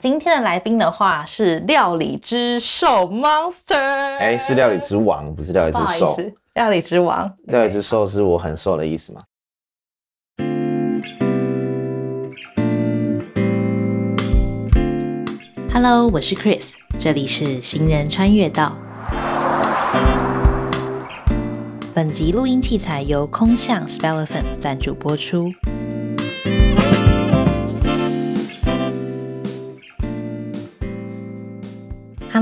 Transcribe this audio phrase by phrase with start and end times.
[0.00, 6.16] 今天的来宾的话是料理之兽 Monster，哎，是料理之王，不是料理之兽。
[6.54, 9.20] 料理之王，料理之兽是我很瘦的意思吗
[15.70, 18.72] ？Hello，我是 Chris，这里是行人穿越道。
[21.94, 25.52] 本集录音器材由空巷 Spelephant 赞助播出。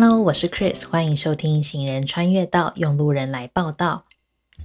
[0.01, 4.05] Hello，我是 Chris，欢迎收听《行人穿越道》，用路人来报道。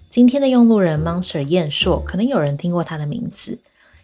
[0.07, 3.57] 今天的用路人 Monster 燕硕，可能有人听过他的名字，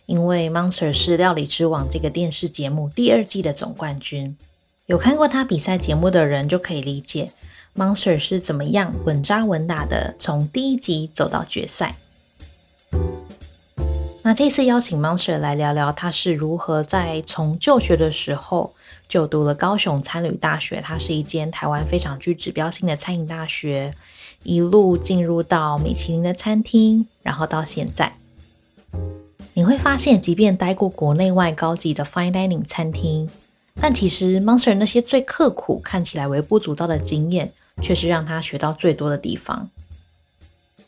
[0.07, 4.35] 因为 Monster 是《料理之王》这个电视节目第二季的总冠军。
[4.87, 7.31] 有看过他比赛节目的人就可以理解
[7.75, 11.97] Monster 是怎么样稳扎稳打的从第一集走到决赛。
[14.29, 18.75] 那这次邀请 Monster 来聊聊他是如何在从就学的时候。
[19.07, 23.91] 就读了高雄餐旅大学，它是一间台湾非常具指标性的餐饮大学，
[24.43, 28.13] 一路进入到米其林的餐厅，然后到现在，
[29.55, 33.27] 你会发现，即便待过国内外高级的 fine dining 餐厅，
[33.81, 37.51] 但其实 Monster 那些最刻苦、看起来微不足道的经验，
[37.81, 39.71] 却是让他学到最多的地方。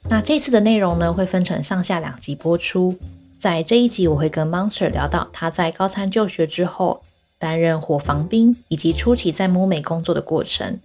[0.03, 2.99] 那这次的内容呢，会分成上下两集播出，
[3.41, 7.01] 在这一集我会跟 Monster 聊到他在高参就学之后。
[7.39, 10.79] 担任伙房兵以及初期在木美工作的过程。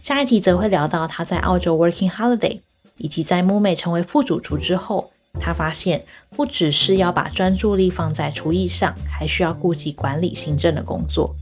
[0.00, 2.58] 下一集则会聊到他在澳洲 working holiday，
[2.96, 11.36] 以及在木美成为副主厨之后，他发现不只是要把专注力放在厨艺上，还需要顾及管理行政的工作。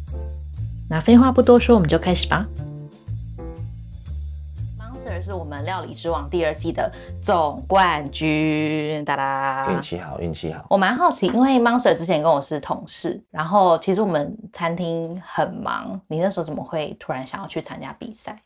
[0.91, 2.47] 那废话不多说，我们就开始吧。
[5.20, 6.90] 是我们料理之王第二季的
[7.22, 10.64] 总冠军，哒哒，运气好，运气好。
[10.68, 18.40] 我蛮好奇，因为 Monster 之前跟我是同事，然后其实我们餐厅很忙，你那时候怎么会突然想要去参加比赛？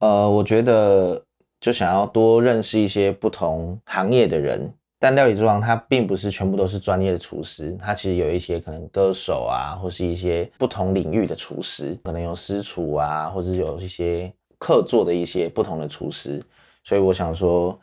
[0.00, 1.22] 呃，我觉得
[1.60, 14.32] 就想要多认识一些不同行业的人，但料理之王它并不是全部都是专业的厨师，它其实有一些可能歌手啊，或是一些不同领域的厨师，可能有私厨啊，或者有一些。
[14.62, 16.40] 客座的一些不同的厨师，
[16.84, 17.76] 所以我想说，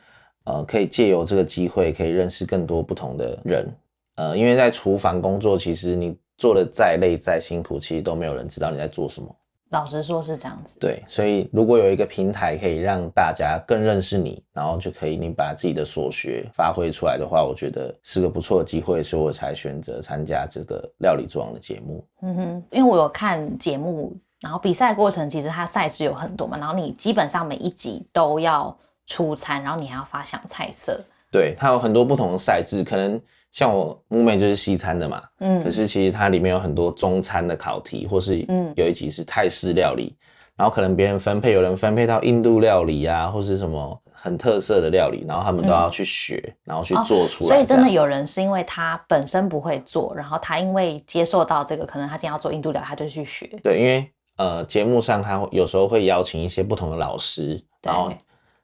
[0.45, 3.67] 呃，可以借由这个机会，可以认识更多不同的人。
[4.16, 9.28] 呃，因为在厨房工作，其实你做的再累再辛苦，其实都没有人知道你在做什么。
[9.72, 10.79] 老实说，是这样子。
[10.79, 22.07] 对，所以如果有一个平台可以让大家更认识你，然后就可以你把自己的所学发挥出来的话，我觉得是个不错的机会，所以我才选择参加这个料理之王的节目。
[22.22, 24.16] 嗯哼，因为我有看节目。
[24.41, 31.00] 然后比赛过程其实它赛制有很多嘛，然后你基本上每一集都要出餐，然后你还要发想菜色。
[31.31, 40.16] 对，它有很多不同的赛制，可能像我木妹就是西餐的嘛，嗯，可是其实它里面有很多中餐的考题，或是嗯有一集是泰式料理，
[40.56, 47.50] 然后可能别人分配，有人分配到印度料理啊，或是什么很特色的料理，然后他们都要去学，然后去做出来。
[47.50, 53.45] 所以真的有人是因为他本身不会做，然后他因为接受到这个，可能他今天要做印度料理，他就去学。
[53.61, 54.09] 对，因为。
[54.39, 58.09] 呃，节目上他有时候会邀请一些不同的老师，然后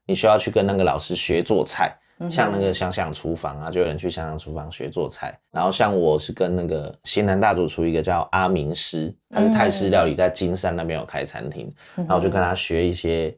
[0.05, 1.93] 你需要去跟那个老师学做菜，
[2.31, 5.37] 像那个想想厨房啊，就有人去想想厨房学做菜。
[5.51, 13.37] 然后像我是跟那个西南大主厨一个叫阿明师，他是泰式料理，在金山那边有开餐厅，然后就跟他学一些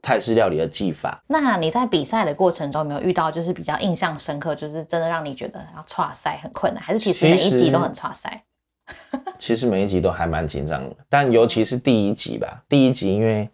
[0.00, 1.22] 泰式料理的技法。
[1.26, 8.44] 那你在比赛的过程中有没有遇到就是比较印象深刻，就是真的让你觉得要跨赛很困难，还是其实每一集都很跨赛？
[9.38, 12.62] 其实每一集都还蛮紧张的，但尤其是第一集吧。
[12.68, 13.48] 第一集，因为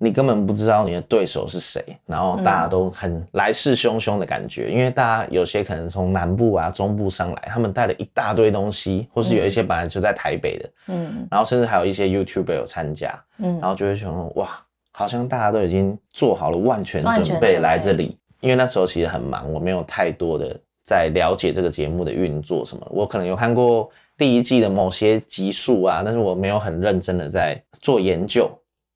[0.00, 4.70] 你根本不知道你的对手是谁，然后大家都很来势汹汹的感觉。
[4.70, 14.60] 因为大家有些可能从南部啊、中部上来，他们带了一大堆东西，或是有一些本来就在台北的，嗯，然后甚至还有一些 YouTuber 有参加，嗯，然后就会想说，哇，
[14.92, 18.16] 好像大家都已经做好了万全准备来这里。
[18.40, 22.86] 因为那时候其实很忙，我没有太多的在了解这个节目的运作什么。
[22.90, 23.90] 我可能有看过。
[24.18, 28.50] 第一季的某些集数啊，但是我没有很认真的在做研究，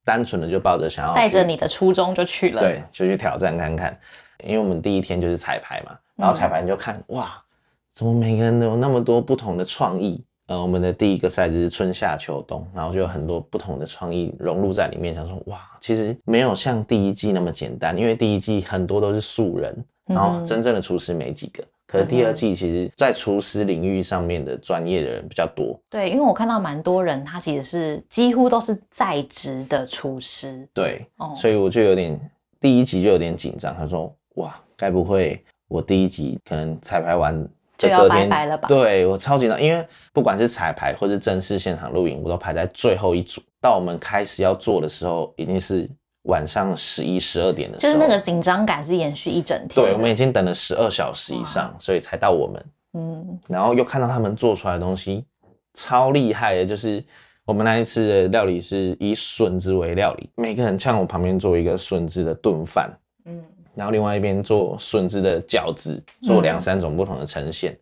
[0.04, 3.96] 单纯的就抱着想要带着你的初衷就去了，对，就去挑战看看。
[4.44, 7.40] 因为我们第一天就是彩排嘛，然后彩排你就看哇，
[7.94, 10.24] 怎么每个人都有那么多不同的创意？
[10.48, 21.62] 呃，我们的第一个赛制是春夏秋冬，然后就有很多不同的创意融入在里面，想说哇，其实没有像第一季那么简单，因为第一季很多都是素人，然后真正的厨师没几个。
[21.92, 25.78] 可是第二季其实，在厨师领域上面的专业的人比较多。
[25.90, 30.66] 对，因为我看到蛮多人，他其实是几乎都是在职的厨师。
[30.72, 31.06] 对，
[31.36, 32.18] 所以我就有点
[32.58, 33.74] 第一集就有点紧张。
[33.76, 37.46] 他说：“哇，该不会我第一集可能彩排完
[37.76, 38.66] 就要拜拜了吧？
[38.68, 43.42] 对我超紧张，因为不管是彩排或是正式现场录影，我都排在最后一组。
[43.60, 45.88] 到我们开始要做的时候，已经是
[46.24, 49.74] 晚上十一、十二点的时候，就是那个紧张感是延续一整天的。
[49.74, 52.64] 对，我们已经等了十二小时以上，所以才到我们。
[52.94, 55.24] 嗯，然后又看到他们做出来的东西
[55.74, 57.02] 超厉害的，就是
[57.44, 62.92] 我们那一次的料理是以笋子为料理，每个人像我旁边做一个笋子的炖饭，
[63.24, 63.42] 嗯，
[63.74, 67.76] 然后另外一边做笋子的饺子，做两三种不同的呈现。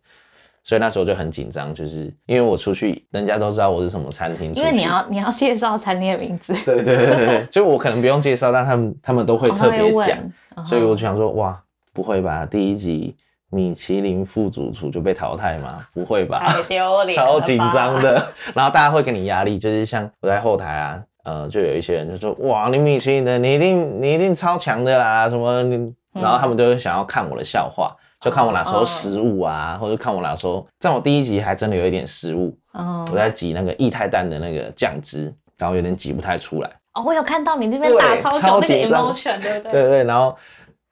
[0.63, 10.17] 所以那时候就很紧张，就是因为我出去，人家都知道我是什么餐厅，因为你要你要介绍餐厅的名字，对对对对对，就我可能不用介绍，但他们他们都会哦特别讲，
[10.65, 11.59] 所以我就想说，哇，
[11.93, 12.45] 不会吧？
[12.45, 13.15] 第一集
[13.49, 15.79] 米其林副主厨就被淘汰吗？
[15.93, 16.45] 不会吧？
[16.47, 18.23] 太丢脸，超紧张的。
[18.53, 27.95] 然后大家会给你压力，就是像我在后台啊，呃，就有一些人就说，哇，你米其林的，你一定你一定超强的啦，什么你，然后他们都会想要看我的笑话。
[28.21, 36.69] 就看我哪时候失误啊，或者看我哪时候，在我第一集还真的有一点失误，哦我在挤那个液态蛋的那个酱汁，然后有点挤不太出来。
[36.93, 39.71] 哦，我有看到你那边对打超久超那个紧张 emotion，对不对？
[39.71, 40.35] 对对，然后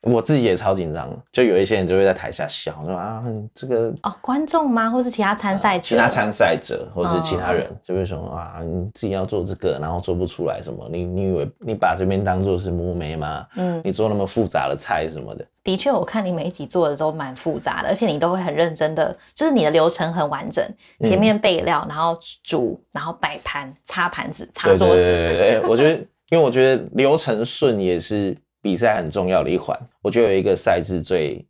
[0.03, 4.89] 我自己也超紧张，就有一些人就会在台下笑，说啊，你这个哦，观众吗？
[4.89, 5.83] 或是其他参赛者？
[5.83, 10.87] 其他参赛者或者是其他人嗯就会说啊，你自己要做这个，然后做不出来什么？
[10.89, 13.45] 你你以为你把这边当做是木梅吗？
[13.57, 20.65] 嗯，你做那么复杂的菜什么的，的确，我看你每一集做的都蛮复杂的，而且你都会很认真的，就是你的流程很完整，
[20.99, 24.95] 嗯前面备料，然后煮，然后摆盘、擦盘子、擦桌子。
[24.95, 25.99] 对对对对，我觉得，
[26.29, 29.77] 因为我觉得流程顺也是比赛很重要的一环。
[30.01, 31.45] 我觉得有一个赛制最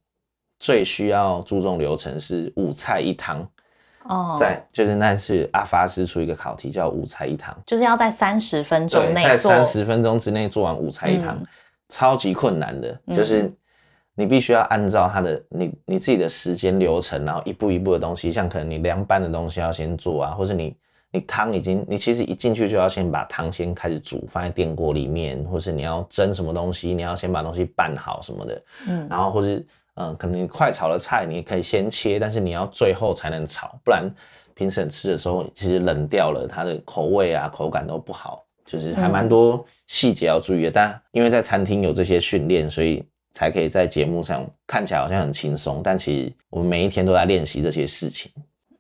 [0.59, 3.47] 最需要注重流程是五菜一汤，
[4.03, 9.29] 哦，在就是那是阿发师出一个考题叫五菜一汤，就是要在三十分钟对，内做。
[9.29, 11.47] 在三十分钟之内做完五菜一汤，嗯
[11.91, 13.51] 超级困难的，嗯就是
[14.19, 20.75] 你必须要按照它的你你自己的时间流程，然后一步一步的东西，像可能你凉拌的东西要先做啊，或是你
[21.09, 34.03] 你汤已经你其实一进去就要先把汤先开始煮，放在电锅里面，或是你要蒸什么东西，你要先把东西拌好什么的，嗯然后或是嗯、呃可能你快炒的菜你可以先切，但是你要最后才能炒，不然
[34.53, 40.71] 评审吃的时候其实冷掉了，它的口味啊口感都不好，就是还蛮多细节要注意的。
[40.71, 48.31] 但因为在餐厅有这些训练，所以才可以在节目上看起来好像很轻松，但其实我们每一天都在练习这些事情。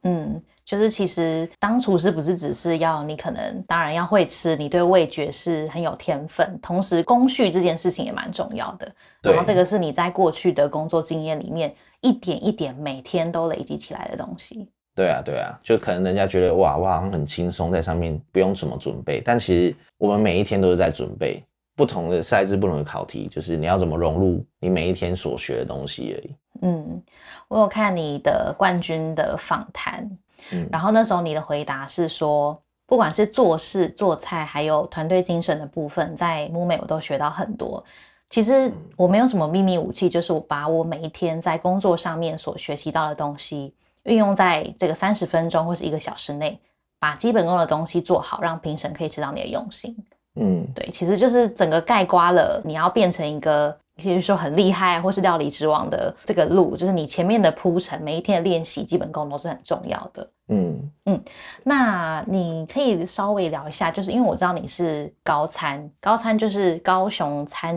[0.03, 8.89] 嗯，就是其实当厨师不是只是要你可能当然要会吃，你对味觉是很有天分，同时工序这件事情也蛮重要的。
[9.21, 14.69] 对然后这个是你在过去的工作经验里面一点一点每天都累积起来的东西。
[14.95, 21.43] 对啊，对啊，就可能人家觉得哇，我好像很轻松，在上面不用怎么准备，但其实我们每一天都是在准备
[21.79, 26.35] 不同的赛制、不同的考题，就是你要怎么融入你每一天所学的东西而已。
[26.61, 27.01] 嗯，
[27.47, 30.05] 我有看你的冠军的访谈，
[30.51, 37.81] 嗯然后那时候你的回答是说，不管是做事、做菜，还有团队精神的部分，在木美我都学到很多。
[38.29, 43.73] 其实我没有什么秘密武器，就是我把我每一天在工作上面所学习到的东西，
[44.03, 46.59] 运用在这个三十分钟或是一个小时内，
[46.99, 49.95] 把基本功的东西做好，让评审可以知道你的用心。
[50.35, 60.29] 嗯，对，其实就是整个盖刮了你要变成一个，比如说很厉害或是料理之王的这个路，就是你前面的铺陈，每一天的练习，基本功都是很重要的。
[60.49, 60.91] 嗯。
[61.05, 61.21] 嗯，
[61.63, 67.75] 那你可以稍微聊一下，就是因为我知道你是高参，高参就是高雄参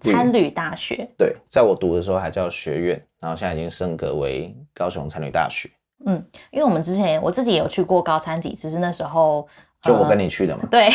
[0.00, 5.70] 参旅大学，对，在我读的时候还叫学院，然后现在已经升格为高雄参旅大学，
[6.06, 9.46] 嗯因为我们之前我自己也有去过高参几次，是那时候
[9.82, 10.28] 就我跟你。
[10.28, 10.62] 去的嘛。
[10.70, 10.90] 对，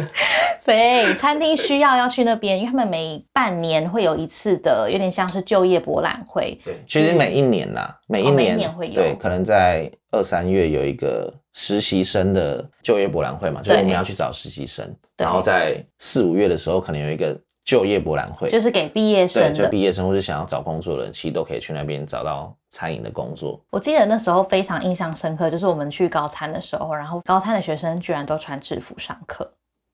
[0.58, 6.58] 所以，餐厅需要要去那边，因为他们每半年会有一次的，有点像是就业博览会。
[6.64, 17.38] 对，其实每一年啦，每一哦每一年,、会有对，可能在二三月有一个实习生的就业博览会嘛，就是我们要去找实习生，对然后在四五月的时候可能有一个
[17.70, 19.68] 就业博览会，就是给毕业对，就生的。
[19.68, 23.62] 毕业生或是想要找工作的人，其实都可以去那边找到餐饮的工作。
[23.70, 29.48] 我记得那时候非常印象深刻，就是我们去高餐的时候，然后高餐的学生居然都穿制服上课。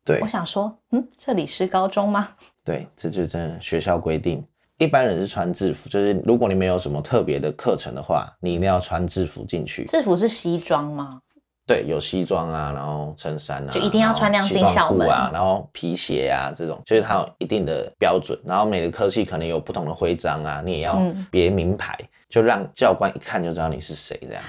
[0.07, 2.29] 对我想说，嗯，这里是高中吗？
[2.65, 4.43] 对，这就是真的学校规定。
[4.79, 9.85] 一般人是穿制服，就是如果你没有什么特别的课程的话，你一定要穿制服进去。
[9.85, 11.21] 制服是西装吗？
[11.67, 18.39] 对，有西装啊，然后衬衫啊，就一定要穿那样进然后西装校门裤啊，然后皮鞋啊，这种就是它有一定的标准。
[18.47, 24.43] 然后每个科系可能有不同的徽章啊，你也要嗯别名牌，就让教官一看就知道你是谁这样。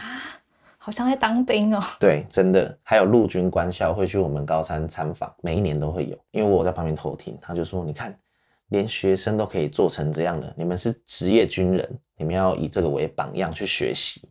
[0.78, 1.84] 好像在当兵哦。
[2.00, 6.18] 对，真的，还有陆军官校会去我们高三参访，每一年都会有。
[6.32, 8.18] 因为我在旁边偷听，他就说：“你看
[8.70, 14.30] 连学生都可以做成这样的，你们是职业军人，你们要以这个为榜样去学习，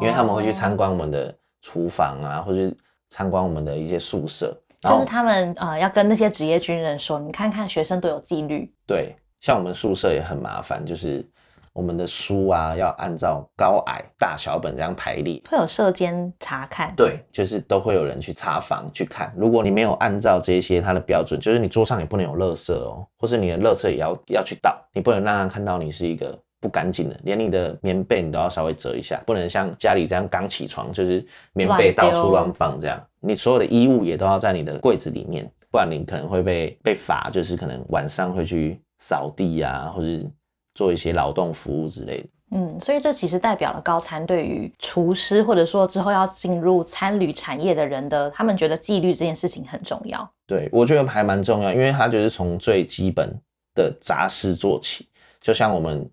[0.00, 2.74] 因为他们会去参观我们的厨房啊，或者
[3.10, 8.72] 参观我们的一些宿舍，就是他们呃要跟那些职业军人说，你看看学生都有纪律。
[8.86, 11.28] 对，像我们宿舍也很麻烦，就是。
[11.72, 16.94] 我们的书啊，要按照高矮、大小本这样排列，会有舍监查看。
[16.96, 19.30] 对，就是都会有人去查房去看。
[19.36, 33.02] 如果你没有按照这些它的标准，就是你桌上也不能有垃圾哦，或是你的垃圾也要要去倒，你不能让他看到你是一个不干净的，连你的棉被你都要稍微折一下，不能像家里这样刚起床就是棉被到处乱放这样。
[33.20, 40.28] 你所有的衣物也都要在你的柜子里面，不然你可能会被被罚，就是可能晚上会去扫地啊，或者。
[40.76, 50.30] 做一些劳动服务之类的，嗯，所以这其实代表了高餐对于厨师或者说之后要进入餐旅产业的人的，他们觉得纪律这件事情很重要。
[50.46, 53.34] 对，我觉得还蛮重要，因为他就是从最基本
[53.74, 55.08] 的杂事做起，
[55.40, 56.06] 就像我们，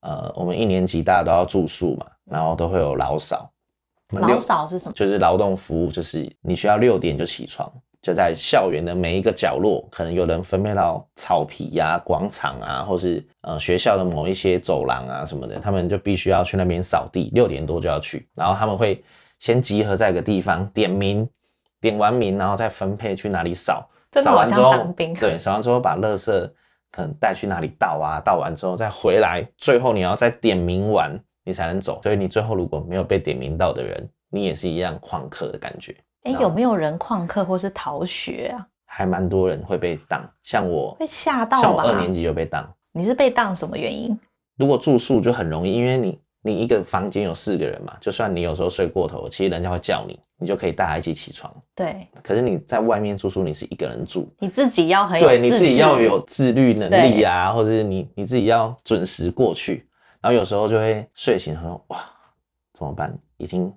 [0.00, 3.50] 呃，我们一年级大家都要住宿嘛，然后都会有老扫。
[4.10, 4.92] 老扫是什么？
[4.94, 7.70] 就是劳动服务，就是你需要六点就起床。
[8.00, 18.28] 就在校园的每一个角落，可能有人分配到草皮呀、广场啊，或是呃学校的某一些走廊啊什么的，他们就必须要去那边扫地，六点多就要去。
[18.34, 19.02] 然后他们会
[19.40, 21.28] 先集合在一个地方点名，
[21.80, 23.86] 点完名，然后再分配去哪里扫。
[24.22, 24.72] 扫完之后，
[25.20, 26.50] 对，扫完之后把垃圾
[26.90, 32.00] 可能带去哪里倒啊，倒完之后再回来，最后你要再点名完，你才能走。
[32.02, 35.96] 所以你最后如果没有被点名到的人，你也是一样旷课的感觉。
[36.24, 38.66] 哎，有没有人旷课或是逃学啊？
[38.86, 41.62] 还蛮多人会被当，像我被吓到吧？
[41.62, 42.66] 像我二年级就被当。
[42.92, 44.18] 你是被当什么原因？
[44.56, 46.18] 如果住宿就很容易，因为你
[46.48, 51.54] 你一个房间有四个人嘛，就算你有时候睡过头，其实人家会叫你，你就可以大家一起起床。
[51.74, 52.08] 对。
[52.22, 59.86] 可是你在外面住宿，你是一个人住，你自己要很有对，你自己要有自律能力啊，或者是你你自己要准时过去。
[60.20, 61.98] 然后有时候就会睡醒他说哇，
[62.72, 63.16] 怎么办？
[63.36, 63.72] 已经。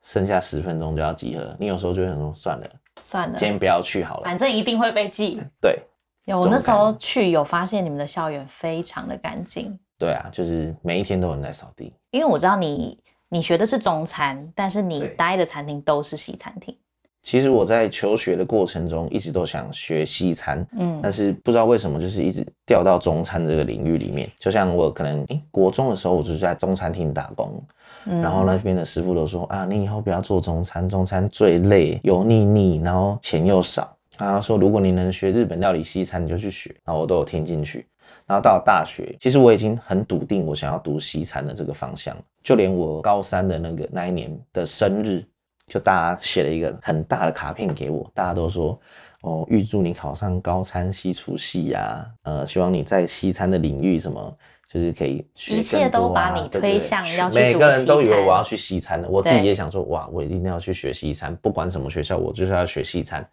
[0.00, 2.66] 剩下十分钟就要集合，你有时候就会说算了，
[2.98, 5.38] 算了，今天不要去好了，反正一定会被记。
[5.60, 5.82] 对，
[6.24, 9.78] 有我那时候去有发现你们的校园非常的干净。
[9.98, 11.92] 对啊，就是每一天都有人在扫地。
[12.10, 12.98] 因为我知道你
[13.28, 16.74] 你学的是中餐，但是你待的餐厅都是西餐厅。
[17.22, 24.26] 其实我在求学的过程中一直都想学西餐，嗯，但是不知道为什么就是一直掉到中餐这个领域里面。
[24.38, 27.62] 就像我可能诶国中的时候，我就是在中餐厅打工。
[28.04, 33.94] 然后那边的师傅都说啊，你以后不要做中餐，中餐最累，油腻腻，然后钱又少。
[34.16, 36.74] 他说，如果你能学日本料理西餐，你就去学。
[36.84, 37.86] 然后我都有听进去。
[38.28, 42.16] 然后到了大学，其实我已经很笃定，我想要读西餐的这个方向。
[42.44, 45.24] 就连我高三的那个那一年的生日，
[45.66, 48.78] 就大家写了一个很大的卡片给我，大家都说
[49.22, 54.36] 哦，预祝你考上高餐西厨系呀，呃，希望你在西餐的领域什么。
[54.70, 63.26] 就是可以学一切都把你推向要每个人都以为我要去西餐的，我自己也想说，哇，我一定要去学西餐，不管什么学校，我就是要学西餐。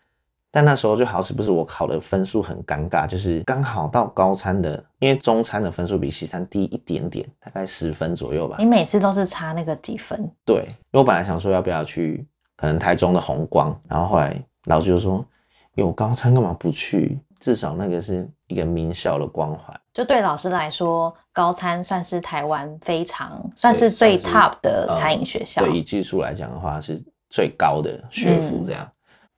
[0.55, 8.55] 但那时候就好是不是我考的分数很尴尬，就是刚好到高餐的，因为中餐的分数比西餐低一点点，大概十分左右吧。
[8.57, 10.17] 你每次都是差那个几分？
[10.45, 15.25] 对，因为我本来想说要不要去可能台中的红光，然后后来老师就说，
[15.73, 17.19] 有高餐干嘛不去？
[17.41, 19.77] 至少那个是一个名校的光环。
[19.93, 25.61] 就对老师来说，高餐算是台湾非常算是最 top 的餐饮学校。
[25.65, 28.89] 对，以技术来讲的话，是最高的学府这样。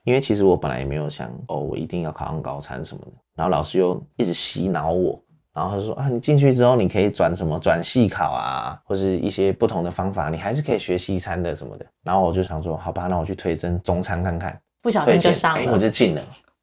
[0.07, 3.11] 因为其实我本来也没有想哦，我一定要考上高餐什么的。
[3.35, 5.21] 然后老师又一直洗脑我，
[5.53, 11.85] 然后他说啊，你进去之后你可以转什么转系考啊，或是一些不同的方法，你还是可以学西餐的什么的。
[12.05, 14.57] 然后我就想说，好吧，那我去推甄中餐看看。
[14.81, 16.21] 不小心就上了，我就进了。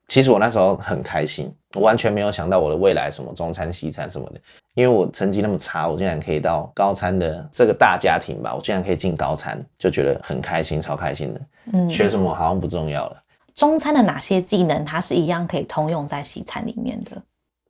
[0.08, 4.40] 其实我那时候很开心，我完全没有想到我的未来什么中餐西餐什么的，
[4.72, 11.40] 因为我成绩那么差，我竟然可以到高餐的这个大家庭吧，我竟然可以进高餐，就觉得很开心，超开心的。
[11.72, 13.16] 嗯，学什么好像不重要了。
[13.54, 17.22] 中餐的哪些技能，它是一样可以通用在西餐里面的？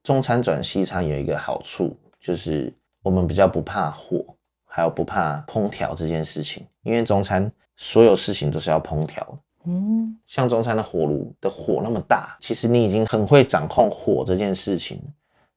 [0.02, 2.72] 中餐转西餐有一个好处，就是
[3.02, 4.24] 我们比较不怕火，
[4.66, 9.38] 还有不怕烹调这件事情，因为中餐所有事情都是要烹调。
[9.66, 15.00] 嗯，像中餐的火炉的火那么大，其实你已经很会掌控火这件事情。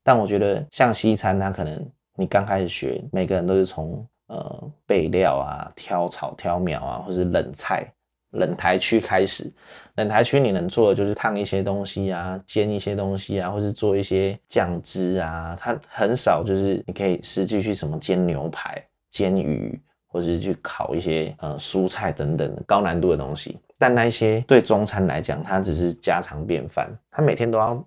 [0.02, 7.86] 但我觉得像西餐，它可能你刚开始学，每个人都是从呃备料啊、挑草、挑苗啊，或是冷菜、
[8.30, 9.50] 冷台区开始。
[9.96, 15.56] 冷台区你能做的就是烫一些东西啊、煎一些东西啊，或是做一些酱汁啊。
[15.58, 23.58] 它很少就是你可以实际去什么煎牛排、煎鱼，或者是去烤一些呃蔬菜等等高难度的东西。
[23.76, 26.90] 但那一些对中餐来讲，它只是家常便饭。
[27.10, 27.84] 它每天都要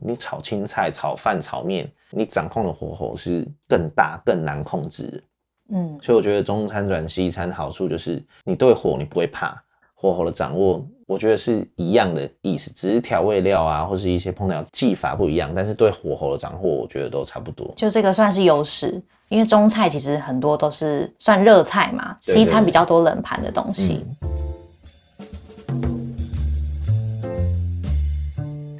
[0.00, 5.22] 你炒青菜、炒饭、炒面，你掌控的火候是更大、更难控制的。
[5.74, 9.60] 嗯，所以我觉得中餐转西餐好处就是你对火你不会怕，
[10.02, 17.72] 火候的掌握，我觉得是一样的意思，只是调味料啊或是一些烹调技法不一样，但是对火候的掌握，我觉得都差不多。
[17.76, 24.04] 就这个算是优势，因为中菜其实很多都是算热菜嘛，对西餐比较多冷盘的东西。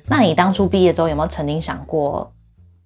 [0.09, 2.29] 那你当初毕业之后有没有曾经想过，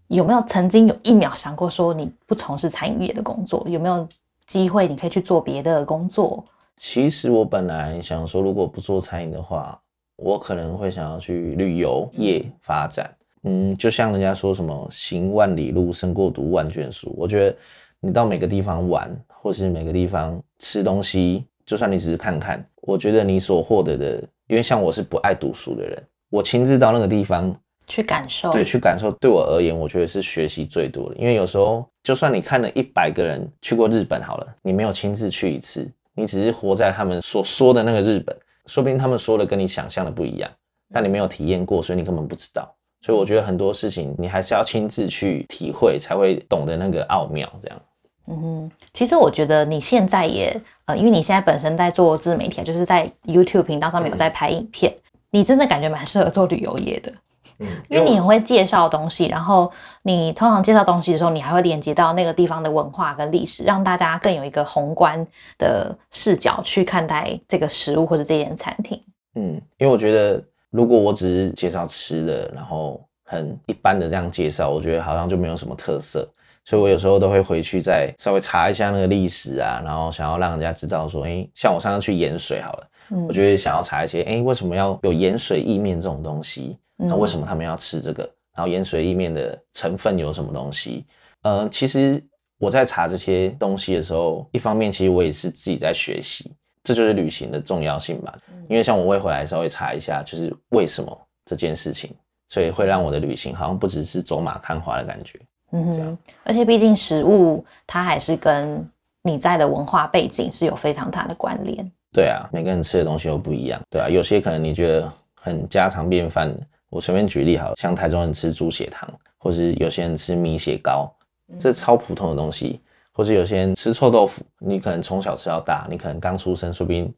[0.09, 4.07] 有没有曾经有一秒想过说你不从事餐饮业的工作，有没有
[4.47, 6.45] 机会你可以去做别的工作？
[6.77, 9.79] 其实我本来想说，如果不做餐饮的话，
[10.17, 13.11] 我可能会想要去旅游业发展。
[13.45, 17.15] 嗯，就像人家说什么“行万里路，胜过读万卷书”。
[17.17, 17.57] 我觉得
[18.01, 27.55] 你到每个地方玩，或是每个地方吃东西，就算你只是看看，我觉得你所获得的，因为像我是不爱读书的人，我亲自到那个地方，
[27.87, 31.17] 去感受，对，去感受，对我而言，我觉得是学习最多的。
[31.17, 38.35] 因为有时候，就算你看了一百个人去过日本好了，你没有亲自去一次，你只是活在他们所说的那个日本，
[38.67, 40.51] 说不定他们说的跟你想象的不一样，
[40.93, 42.75] 但你没有体验过，所以你根本不知道。
[43.03, 47.49] 所以我觉得很多事情你还是要亲自去体会，才会懂得那个奥妙。
[47.63, 47.79] 这样，
[48.27, 54.93] 嗯哼，其实我觉得你现在也，呃，因为你现在本身在做自媒体啊，就是在 YouTube 频道上面有在拍影片，
[55.31, 57.13] 你真的感觉蛮适合做旅游业的，
[57.59, 59.71] 嗯，因为你很会介绍东西，然后
[60.03, 65.27] 你通常介绍东西的时候，你还会连接到那个地方的文化跟历史，让大家更有一个宏观
[65.59, 69.01] 的视角去看待这个食物或者这间餐厅。
[69.35, 76.29] 嗯，因为我觉得如果我只是介绍吃的，然后很一般的这样介绍，我觉得好像就没有什么特色。
[76.69, 86.77] 所以我有时候都会回去再稍微查一下那个历史啊，然后想要让人家知道说，哎，像我上次去盐水好了，嗯我觉得想要查一些，哎，为什么要有盐水意面这种东西？
[86.99, 88.23] 嗯那为什么他们要吃这个？
[88.55, 91.05] 然后盐水意面的成分有什么东西？
[91.43, 92.23] 呃，其实
[92.59, 96.51] 我在查这些东西的时候，一方面其实我也是自己在学习，
[96.83, 98.33] 这就是旅行的重要性吧。
[98.69, 102.11] 因为像我会回来稍微查一下，就是为什么这件事情，
[102.49, 105.39] 所以会让我的旅行好像不只是走马看花的感觉。
[105.73, 108.83] 嗯哼，而且毕竟食物它还是跟
[109.23, 111.93] 你在的文化背景是有非常大的关联。
[112.11, 121.13] 对啊，每个人吃的东西都不一样，对啊，有些可能你觉得很家常便饭的，我随便举例好了，像台中人吃猪血汤，或是有些人吃米血糕，
[121.59, 122.81] 这超普通的东西，
[123.13, 127.13] 或是有些人吃臭豆腐，你可能从小吃到大，你可能刚出生，说不定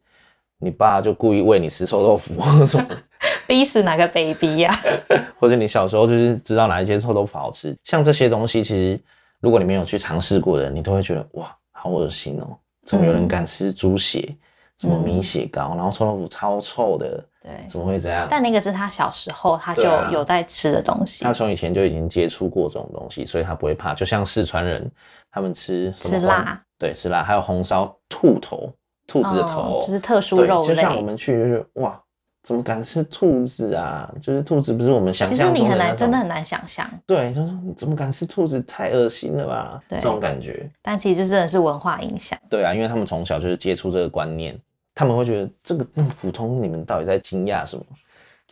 [0.59, 2.33] 你爸就故意喂你吃臭豆腐
[2.65, 2.87] 什么，
[3.47, 4.73] 逼死哪个 baby 呀、
[5.39, 8.99] 或者你小时候就是知道哪一些臭豆腐好吃，像这些东西，其实
[9.39, 14.35] 如果你没有去尝试过的，你都会觉得哇，好恶心哦，怎么有人敢吃猪血？
[14.77, 18.27] 什么米血糕，然后臭豆腐超臭的，对，怎么会这样？
[18.29, 23.93] 但那个是他小时候他就有在吃的东西，他从以前就已经接触过这种东西，所以他不会怕。
[23.93, 24.89] 就像四川人，
[25.31, 28.71] 他们吃吃辣，对，吃辣，还有红烧兔头，
[29.07, 31.01] 兔子的头，哦就是特殊肉类就像我。
[31.01, 31.97] 们去就是哇，
[32.43, 34.11] 怎么敢吃兔子啊？
[34.21, 38.61] 就是兔子不是我们想其实你象中的那种，很难，真的很难想象，对，就是你怎么敢吃兔子？
[38.63, 39.81] 太恶心了吧？
[39.87, 42.37] 对这种感觉，但其实就真的是文化影响。
[42.49, 44.59] 对啊，因为他们从小就是接触这个观念，
[44.99, 47.83] 他们会觉得这个那么普通，你们到底在惊讶什么？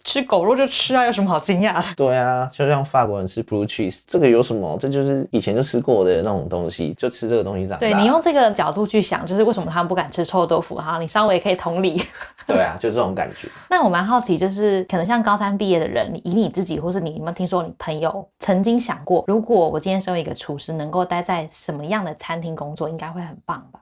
[0.05, 1.93] 吃狗肉就吃啊，有什么好惊讶的？
[1.97, 4.77] 对啊，就像法国人吃 blue cheese，这个有什么？
[4.79, 7.79] 这就是以前就吃过的那种东西，就吃这个东西长大。
[7.79, 10.75] 对你用这个角度去想，就是为什么他们不敢吃臭豆腐？
[10.75, 12.01] 哈，你稍微可以同理。
[12.45, 13.49] 对啊，就这种感觉。
[13.69, 23.81] 那我蛮好奇，就是可能像高三毕业的人，你以你自己，或是你有没有听说你朋友曾经想过，如果我今天身为一个厨师，能够待在什么样的餐厅工作，应该会很棒吧？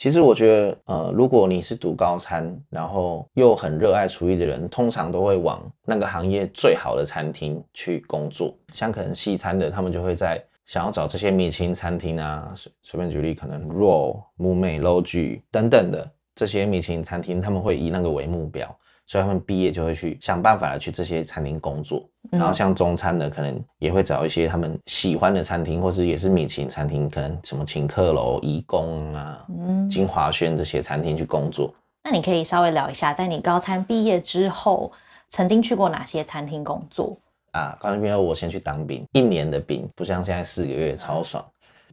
[0.00, 8.56] 其实我觉得，呃，如果你是读高餐，然后又很热爱厨艺的人，通常都会往那个行业最好的餐厅去工作。
[8.72, 18.74] 像可能西餐的，他们就会在想要找这些米其林餐厅啊，随随便举例，可能 Raw、木美、Logi 等等的这些米其林餐厅，他们会以那个为目标，
[19.10, 22.08] 所以他们毕业就会去想办法的去这些餐厅工作。
[22.30, 31.74] 然后像中餐的，可能也会找一些他们喜欢的餐厅，或是也是米其林餐厅，可能什么请客楼、怡宫啊、嗯，金华轩这些餐厅去工作。
[32.04, 34.92] 那你可以稍微聊一下，在你高餐毕业之后，
[35.28, 37.18] 曾经去过哪些餐厅工作？
[37.50, 41.44] 啊，高中毕业后我先去当兵，一年的兵，不像现在四个月超爽。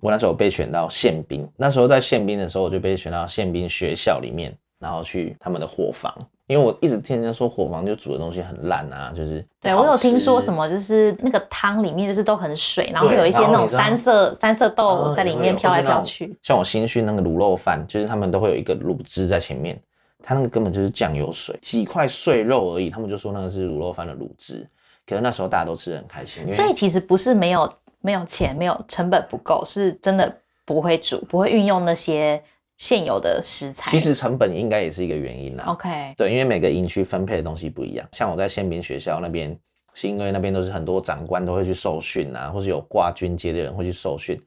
[0.02, 6.14] 我那时候被选到宪兵，那时候在宪兵的时候，我就被选到宪兵学校里面，然后去他们的伙房，
[6.46, 10.40] 因为我一直听人家说伙房就煮的东西很烂啊，就是对我有听说。
[10.40, 16.38] 什么，就是那个汤里面就是都很水，然后会有一些那种三色三色豆嗯在里面飘来飘去。
[16.44, 19.80] 像我新训那个卤肉饭，就是他们都会有一个卤汁在前面，
[20.24, 24.68] 它那个根本就是酱油水，几块碎肉而已，他们就说那个是卤肉饭的卤汁。
[25.08, 30.34] 可是那时候大家都吃的很开心，所以其实不是没有没有钱，没有成本不够，是真的
[30.66, 32.42] 不会煮，不会运用那些
[32.78, 33.92] 现有的食材。
[33.92, 35.66] 其实成本应该也是一个原因啦。
[35.68, 38.08] OK，对，因为每个营区分配的东西不一样。
[38.12, 39.58] 像我在宪兵学校那边，
[39.94, 44.40] 是因为那边都是很多长官都会去受训啊，或是有挂军阶的人会去受训。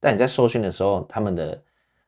[0.00, 1.62] 但你在受训的时候，他们的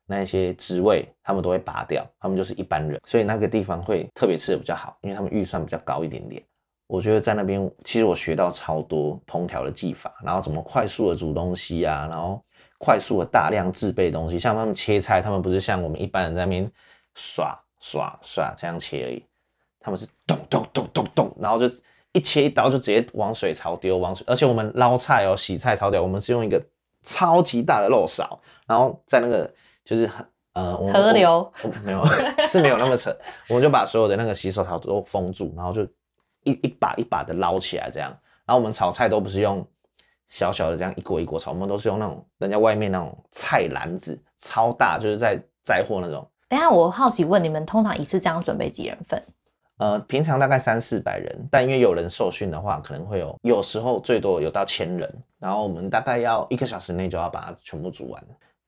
[0.07, 6.43] 那一些职位，他们都会拔掉，他们就是一般人，所以那个地方会特别吃的比较好，因为他们预算比较高一点点。
[6.87, 12.43] 我觉得在那边，其实我学到超多烹调的技法，然后怎么快速的煮东西啊，然后
[12.79, 14.38] 快速的大量制备东西。
[14.38, 16.71] 像他们切菜，他们不是像我们一般人在那边
[17.14, 19.25] 耍耍耍这样切而已，
[19.79, 21.67] 他们是咚咚咚咚咚，然后就
[22.12, 24.25] 一切一刀就直接往水槽丢，往水。
[24.27, 26.61] 而且我们捞菜哦，洗菜超屌，我们是用一个
[27.03, 29.53] 超级大的漏勺，然后在那个
[29.85, 31.53] 就是很呃我河流
[31.85, 32.05] 没有
[32.49, 33.17] 是没有那么扯，
[33.49, 35.83] 我们就把所有的那个洗手槽都封住，然后就
[36.45, 38.11] 一一把一把的捞起来这样。
[38.47, 39.64] 然后我们炒菜都不是用
[40.29, 46.27] 小小的这样一锅一锅炒，我们都是用那种人家外面那种菜篮子，超大，就是在载货那种。
[46.49, 49.23] 等一下我好奇问你们，通常一次这样准备几人份？
[49.79, 55.23] 呃，平常大概三四百人，但因为有人受训的话，可能会有，有时候最多有到千人。
[55.38, 58.25] 然后我们大概要一个小时内就要把它全部煮完。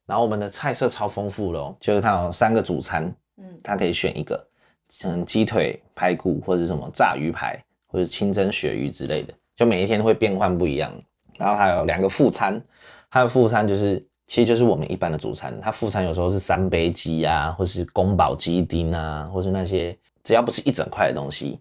[0.06, 4.46] 然后我们的菜色超丰富咯，就是它有三个主餐，嗯，它可以选一个，
[4.88, 10.92] 像鸡腿、排骨或者什么炸鱼排，或者清蒸鳕鱼之类的，就每一天会变换不一样。
[11.40, 12.62] 然后还有两个副餐，
[13.10, 21.58] 它的副餐就是其实就是我们一般的主餐，它副餐有时候是三杯鸡啊，或是宫保鸡丁啊，或是那些只要不是一整块的东西，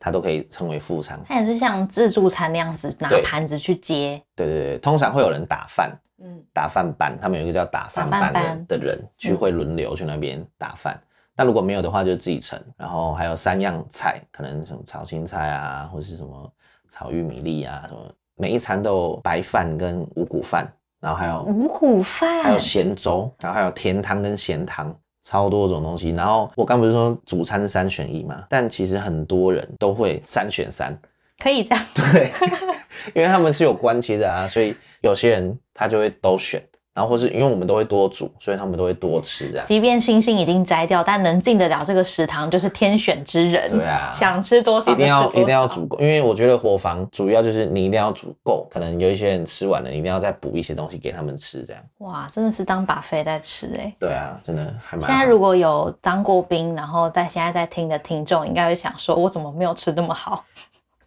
[0.00, 1.18] 它都可以称为副餐。
[1.24, 4.20] 它也是像自助餐那样子，拿对盘子去接。
[4.34, 11.00] 对对对，通常会有人打饭，嗯，打饭班，他们有一个叫打饭班班的的人，去会轮流去那边打饭。
[11.36, 12.60] 那如果没有的话，就自己盛。
[12.76, 16.52] 然后还有三样菜，可能什么炒青菜啊，或是什么
[16.90, 20.66] 炒玉米粒啊，什么每一餐都有白饭跟五谷饭，
[21.00, 26.10] 然后还有五谷饭，还有咸粥，然后还有甜汤跟咸汤，超多种东西。
[26.10, 30.98] 然后我刚不是说主餐是三选一嘛，但其实很多人都会三选三，
[31.38, 31.84] 可以这样。
[31.94, 32.30] 对，
[33.14, 36.62] 因为他们是有关节的啊，所以有些人他就会都选，
[36.94, 39.66] 然后或是因为我们都会多煮，所以他们都会多吃这样。
[39.66, 43.68] 即便星星已经摘掉，但能进得了这个食堂就是天选之人。
[43.70, 51.82] 对啊想吃多少一定要一定要煮够，因为我觉得伙房主要就是你一定要煮够，可能有一些人吃完了，你一定要再补一些东西给他们吃，这样。
[51.98, 55.10] 哇，真的是当把费在吃哎、对啊，真的还蛮。
[55.10, 60.44] 现在如果有当过兵，然后在现在在听的听众，应该会想说，我怎么没有吃那么好？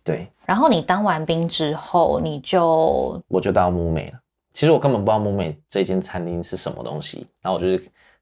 [0.03, 4.19] 对，然后你当完兵之后，你就我就到木美了。
[4.57, 7.79] 其实我根本不知道木美这间餐厅是什么东西，然后我就是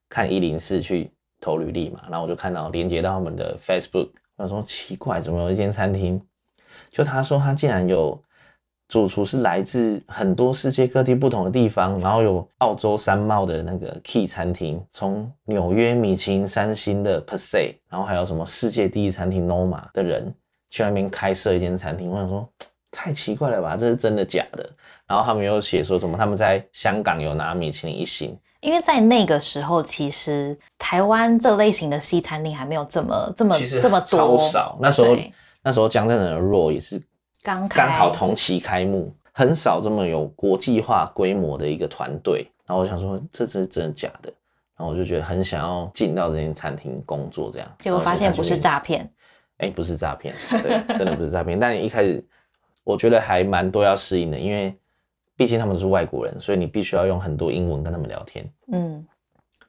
[0.10, 6.22] 看一零四去投履历嘛，然后我就看到连接到他们的 Facebook，我想说奇怪，怎么有一间餐厅？
[6.90, 8.22] 就他说他竟然有
[8.90, 20.36] 主厨是来自很多世界各地不同的地方，然后有澳洲三茂的那个 Key 餐厅，从纽约米其林三星的 p e r s e 然后还有什么世界第一餐厅 Noma 的人
[20.70, 22.50] 去那边开设一间餐厅，我想说
[22.96, 24.68] 太奇怪了吧，这是真的假的？
[25.06, 34.78] 然后他们又写说什么他们在香港有拿米其林一星，因为在那个时候，其实台湾这类型的西餐厅还没有这么这么这么多超多，少。
[34.82, 35.16] 那时候
[35.62, 37.02] 那时候江镇的肉也是
[37.44, 42.50] 刚刚好同期开幕，很少这么有国际化规模的一个团队。
[42.66, 44.34] 然后我想说，这这是真的假的？
[44.78, 47.72] 然后我就觉得很想要进到这间餐厅工作，这样。
[47.78, 49.08] 结果发现不是诈骗。
[49.58, 51.58] 哎，不是诈骗，对，真的不是诈骗。
[51.58, 52.22] 但一开始
[52.86, 54.74] 我觉得还蛮多要适应的，因为
[55.36, 58.50] 毕竟他们都是外国人，所以你必须要用很多英文跟他们聊天。
[58.72, 59.06] 嗯，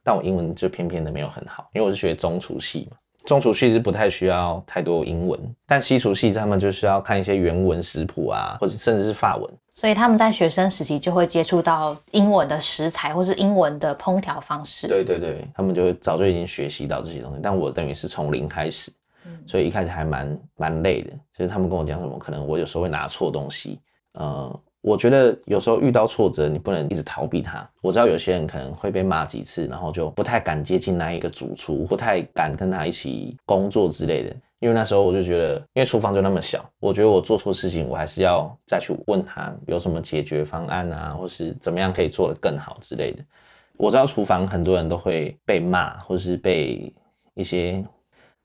[0.05, 9.50] 但我英文就偏偏的没有很好，因为我是学中厨系嘛，中厨系是不太需要太多英文，但西厨系他们就是要看一些原文食谱啊，或者甚至是法文。
[9.74, 14.88] 所以他们在学生时期就会接触到英文的食材或是英文的烹调方式。
[14.88, 18.94] 对对对，他们就会早就已经学习到这些东西，但我等于是从零开始，嗯
[19.46, 21.10] 所以一开始还蛮蛮累的。
[21.36, 23.78] 就是他们跟我讲什么，可能我有时候会拿错东西，
[24.12, 27.68] 呃，我觉得有时候遇到挫折，你不能一直逃避它。
[27.82, 34.34] 我知道有些人可能会被骂几次，然后就不太敢接近那一个主厨，不太敢跟他一起工作之类的。
[34.60, 43.22] 因为那时候我就觉得，因为厨房就那么小，我觉得我做错事情，我还是要再去问他有什么解决方案啊，或是怎么样可以做得更好之类的。
[43.76, 46.90] 我知道厨房很多人都会被骂，或是被
[47.34, 47.84] 一些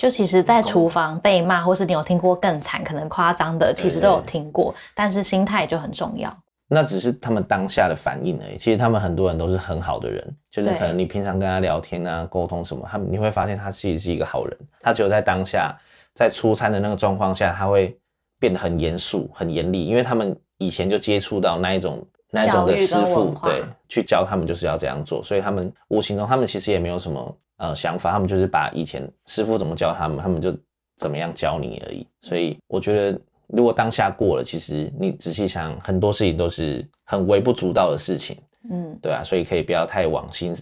[0.01, 4.73] 就其实，在厨房被骂，或是你有听过更惨、可能夸张的，其实都有听过。
[4.95, 6.35] 但是心态就很重要。
[6.67, 8.57] 那只是他们当下的反应而已。
[8.57, 14.57] 其实他们很多人都是很好的人，就是可能你平常跟他聊天啊、沟通什么，他们你会发现他其实是一个好人。
[14.79, 15.77] 他只有在当下，
[16.15, 17.95] 在出餐的那个状况下，他会
[18.39, 30.51] 变得很严肃、很严厉，因为他们以前就接触到那一种那一种的师傅，对，去教他们就是要这样做，所以他们无形中他们其实也没有什么呃想法，他们就是把以前师傅怎么教他们，他们就
[30.97, 32.05] 怎么样教你而已。
[32.21, 38.35] 所以我觉得，如果当下过了，其实你仔细想，很多事情都是很微不足道的事情，
[38.69, 40.55] 嗯，对啊，所以可以不要太往心。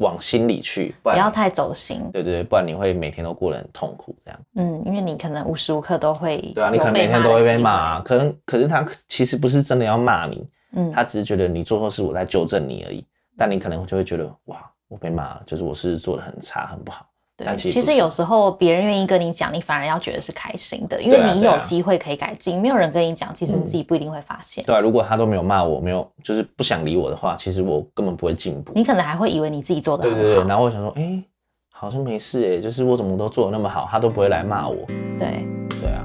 [0.00, 2.10] 往心里去，不要太走心。
[2.10, 4.40] 对对对，不然你会每天都过得很痛苦，这样。
[4.54, 6.38] 嗯，因为你可能无时无刻都会。
[6.54, 13.04] 对啊，你可能每天都会被骂，啊可能可是他其实不是真的要骂你，嗯，他只是觉得你做错事，我在纠正你而已。
[13.36, 17.06] 但你可能就会觉得，哇，我被骂了，就是我是做的很差，很不好。
[17.42, 22.60] 但其实有时候别人愿意跟你讲，你反而要觉得是开心的，因为你有机会可以改进。
[22.60, 24.62] 没有人跟你讲，其实你自己不一定会发现。
[24.64, 28.72] 对啊，如果他都没有骂我，没有就是不想理我的话，其实我根本不会进步。
[28.74, 30.16] 你可能还会以为你自己做的很好。
[30.18, 31.24] 对对对，然后我想说，哎，
[31.72, 34.76] 好像没事哎，就是我怎么都做的那么好，他都不会来骂我。
[35.18, 35.46] 对
[35.80, 36.04] 对啊。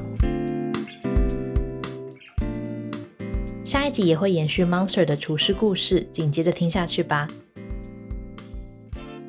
[3.65, 7.27] 下一集也会延续 Monster 的厨师故事，紧接着听下去吧。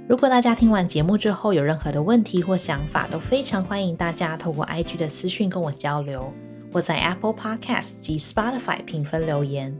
[0.09, 6.33] 如果大家听完节目之后有任何的问题或想法，都非常欢迎大家透过 IG 的私讯跟我交流，
[6.73, 9.77] 或在 Apple Podcast 及 Spotify 评分留言。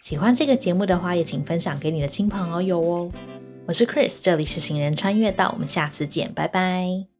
[0.00, 3.12] 喜欢这个节目的话，也请分享给你的亲朋好友哦。
[3.68, 7.11] 我是 Chris，这里是行人穿越道，我们下次见，拜拜。